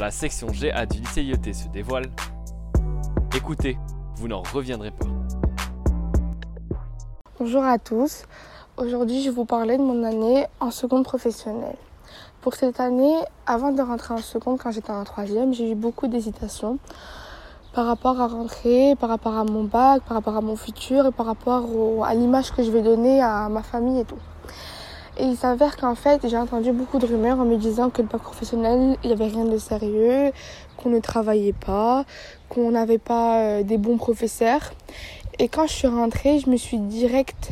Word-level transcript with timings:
La 0.00 0.10
section 0.10 0.48
GA 0.48 0.86
du 0.86 0.98
lycée 0.98 1.22
IET 1.22 1.52
se 1.52 1.68
dévoile, 1.68 2.06
écoutez, 3.36 3.78
vous 4.16 4.26
n'en 4.26 4.42
reviendrez 4.42 4.90
pas. 4.90 5.06
Bonjour 7.38 7.62
à 7.62 7.78
tous. 7.78 8.24
Aujourd'hui, 8.78 9.22
je 9.22 9.28
vais 9.28 9.34
vous 9.34 9.44
parler 9.44 9.76
de 9.76 9.82
mon 9.82 10.02
année 10.02 10.46
en 10.60 10.70
seconde 10.70 11.04
professionnelle. 11.04 11.76
Pour 12.40 12.54
cette 12.54 12.80
année, 12.80 13.14
avant 13.46 13.70
de 13.70 13.80
rentrer 13.82 14.14
en 14.14 14.18
seconde, 14.18 14.58
quand 14.58 14.72
j'étais 14.72 14.90
en 14.90 15.04
troisième, 15.04 15.52
j'ai 15.52 15.70
eu 15.70 15.74
beaucoup 15.74 16.08
d'hésitations 16.08 16.78
par 17.74 17.86
rapport 17.86 18.20
à 18.20 18.26
rentrer, 18.26 18.96
par 18.98 19.08
rapport 19.08 19.36
à 19.36 19.44
mon 19.44 19.64
bac, 19.64 20.02
par 20.02 20.16
rapport 20.16 20.36
à 20.36 20.40
mon 20.40 20.56
futur 20.56 21.06
et 21.06 21.12
par 21.12 21.26
rapport 21.26 21.66
à 22.04 22.14
l'image 22.14 22.50
que 22.50 22.62
je 22.62 22.70
vais 22.70 22.82
donner 22.82 23.22
à 23.22 23.48
ma 23.48 23.62
famille 23.62 24.00
et 24.00 24.04
tout. 24.04 24.18
Et 25.18 25.24
il 25.24 25.36
s'avère 25.36 25.76
qu'en 25.76 25.94
fait, 25.94 26.26
j'ai 26.26 26.38
entendu 26.38 26.72
beaucoup 26.72 26.98
de 26.98 27.06
rumeurs 27.06 27.38
en 27.38 27.44
me 27.44 27.56
disant 27.56 27.90
que 27.90 28.00
le 28.00 28.08
bac 28.08 28.22
professionnel, 28.22 28.96
il 29.04 29.08
n'y 29.08 29.12
avait 29.12 29.26
rien 29.26 29.44
de 29.44 29.58
sérieux, 29.58 30.32
qu'on 30.78 30.88
ne 30.88 31.00
travaillait 31.00 31.52
pas, 31.52 32.04
qu'on 32.48 32.70
n'avait 32.70 32.98
pas 32.98 33.40
euh, 33.40 33.62
des 33.62 33.76
bons 33.76 33.98
professeurs. 33.98 34.72
Et 35.38 35.48
quand 35.48 35.66
je 35.66 35.72
suis 35.72 35.88
rentrée, 35.88 36.38
je 36.38 36.48
me 36.48 36.56
suis 36.56 36.78
direct 36.78 37.50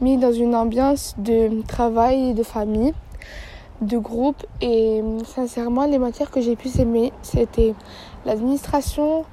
mis 0.00 0.16
dans 0.16 0.32
une 0.32 0.56
ambiance 0.56 1.14
de 1.18 1.62
travail, 1.62 2.34
de 2.34 2.42
famille, 2.42 2.92
de 3.82 3.98
groupe. 3.98 4.44
Et 4.60 5.00
sincèrement, 5.26 5.86
les 5.86 5.98
matières 5.98 6.32
que 6.32 6.40
j'ai 6.40 6.56
pu 6.56 6.68
aimer, 6.80 7.12
c'était 7.22 7.74
l'administration, 8.24 9.24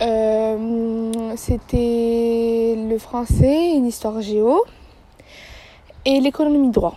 euh, 0.00 1.12
c'était 1.36 2.74
le 2.88 2.96
français, 2.98 3.72
une 3.74 3.86
histoire 3.86 4.22
géo 4.22 4.64
et 6.04 6.20
l'économie 6.20 6.70
droit. 6.70 6.94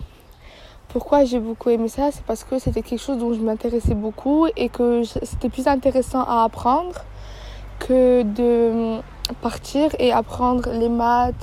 Pourquoi 0.90 1.26
j'ai 1.26 1.40
beaucoup 1.40 1.70
aimé 1.70 1.90
ça? 1.90 2.12
C'est 2.12 2.24
parce 2.24 2.44
que 2.44 2.58
c'était 2.58 2.82
quelque 2.82 3.02
chose 3.02 3.18
dont 3.18 3.34
je 3.34 3.42
m'intéressais 3.42 3.96
beaucoup 3.96 4.48
et 4.56 4.70
que 4.70 5.04
c'était 5.04 5.50
plus 5.50 5.68
intéressant 5.68 6.24
à 6.24 6.44
apprendre 6.44 6.96
que 7.80 8.24
de 8.24 9.00
partir 9.42 9.90
et 10.00 10.14
apprendre 10.14 10.70
les 10.72 10.88
maths, 10.88 11.36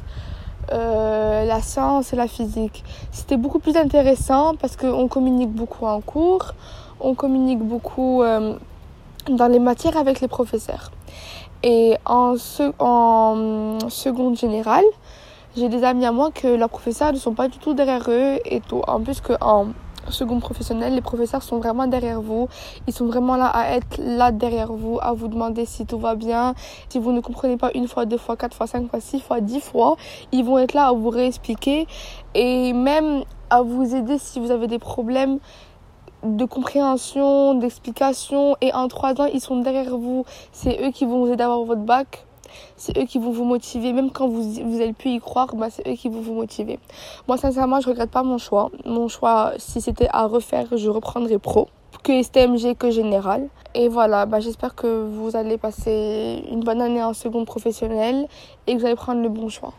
euh, 0.73 1.45
la 1.45 1.61
science 1.61 2.13
et 2.13 2.17
la 2.17 2.29
physique. 2.29 2.83
C'était 3.11 3.37
beaucoup 3.37 3.59
plus 3.59 3.77
intéressant 3.77 4.55
parce 4.55 4.77
qu'on 4.77 5.07
communique 5.09 5.51
beaucoup 5.51 5.85
en 5.87 6.01
cours, 6.01 6.55
on 7.01 7.15
communique 7.15 7.59
beaucoup 7.59 8.23
euh, 8.23 8.55
dans 9.29 9.49
les 9.49 9.59
matières 9.59 9.97
avec 9.97 10.21
les 10.21 10.29
professeurs. 10.29 10.91
Et 11.63 11.97
en, 12.07 12.37
en 12.79 13.79
seconde 13.89 14.37
générale, 14.37 14.85
j'ai 15.57 15.69
des 15.69 15.85
amis 15.85 16.07
à 16.07 16.13
moi 16.13 16.31
que 16.31 16.49
leurs 16.49 16.71
professeurs 16.71 17.13
ne 17.13 17.19
sont 17.19 17.35
pas 17.35 17.49
du 17.49 17.59
tout 17.59 17.75
derrière 17.75 18.05
eux 18.09 18.39
et 18.45 18.61
tout. 18.61 18.83
En 18.87 19.01
plus 19.01 19.21
qu'en 19.21 19.69
seconde 20.09 20.41
professionnelle, 20.41 20.95
les 20.95 21.01
professeurs 21.01 21.43
sont 21.43 21.59
vraiment 21.59 21.87
derrière 21.87 22.23
vous. 22.23 22.49
Ils 22.87 22.93
sont 22.93 23.07
vraiment 23.07 23.37
là 23.37 23.47
à 23.47 23.77
être 23.77 23.99
là 23.99 24.33
derrière 24.33 24.73
vous, 24.73 24.99
à 25.01 25.13
vous 25.13 25.29
demander 25.29 25.67
si 25.67 25.85
tout 25.85 25.99
va 25.99 26.15
bien. 26.15 26.55
Si 26.89 26.99
vous 26.99 27.13
ne 27.13 27.21
comprenez 27.21 27.57
pas 27.57 27.71
une 27.75 27.87
fois, 27.87 28.07
deux 28.07 28.17
fois, 28.17 28.37
quatre 28.37 28.57
fois, 28.57 28.67
cinq 28.67 28.89
fois, 28.89 29.01
six 29.01 29.21
fois, 29.21 29.41
dix 29.41 29.61
fois, 29.61 29.97
ils 30.33 30.45
vont 30.45 30.59
être 30.59 30.73
là 30.73 30.89
à 30.89 30.93
vous 30.93 31.11
réexpliquer 31.11 31.87
et 32.35 32.73
même 32.73 33.25
à 33.51 33.61
vous 33.61 33.95
aider 33.95 34.17
si 34.19 34.41
vous 34.41 34.51
avez 34.51 34.67
des 34.67 34.79
problèmes 34.79 35.39
de 36.23 36.45
compréhension, 36.47 37.55
d'explication. 37.55 38.57
Et 38.63 38.73
en 38.73 38.89
trois 38.89 39.21
ans, 39.21 39.27
ils 39.27 39.41
sont 39.41 39.61
derrière 39.61 39.99
vous. 39.99 40.25
C'est 40.53 40.83
eux 40.83 40.91
qui 40.91 41.05
vont 41.05 41.27
vous 41.27 41.33
aider 41.33 41.43
à 41.43 41.47
avoir 41.47 41.65
votre 41.65 41.83
bac 41.83 42.27
c'est 42.77 42.97
eux 42.99 43.05
qui 43.05 43.19
vont 43.19 43.33
vous 43.33 43.45
motiver. 43.45 43.93
Même 43.93 44.11
quand 44.11 44.29
vous, 44.29 44.43
vous 44.43 44.81
allez 44.81 44.93
plus 44.93 45.11
y 45.11 45.21
croire, 45.21 45.55
bah, 45.55 45.69
c'est 45.71 45.87
eux 45.89 45.95
qui 45.95 46.09
vont 46.09 46.21
vous 46.21 46.35
motiver. 46.35 46.79
Moi, 47.29 47.37
sincèrement, 47.37 47.81
je 47.81 47.89
regrette 47.89 48.11
pas 48.11 48.23
mon 48.23 48.39
choix. 48.39 48.71
Mon 48.85 49.09
choix, 49.09 49.53
si 49.59 49.81
c'était 49.81 50.09
à 50.11 50.27
refaire, 50.27 50.67
je 50.77 50.89
reprendrais 50.89 51.39
pro. 51.39 51.69
Que 52.03 52.23
STMG, 52.23 52.77
que 52.77 52.91
général. 52.91 53.49
Et 53.75 53.89
voilà, 53.89 54.27
bah, 54.27 54.41
j'espère 54.41 54.75
que 54.75 55.05
vous 55.05 55.37
allez 55.37 55.59
passer 55.59 56.45
une 56.51 56.61
bonne 56.61 56.81
année 56.81 57.03
en 57.03 57.13
seconde 57.13 57.47
professionnelle 57.47 58.27
et 58.67 58.75
que 58.75 58.81
vous 58.81 58.87
allez 58.87 58.97
prendre 58.97 59.23
le 59.23 59.29
bon 59.29 59.49
choix. 59.49 59.73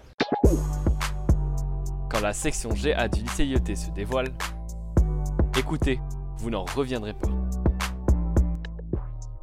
Quand 2.09 2.21
la 2.21 2.33
section 2.33 2.69
GA 2.69 3.07
du 3.07 3.21
lycée 3.21 3.45
IET 3.45 3.75
se 3.75 3.89
dévoile, 3.91 4.29
écoutez, 5.57 5.99
vous 6.37 6.49
n'en 6.49 6.65
reviendrez 6.75 7.13
pas. 7.13 7.29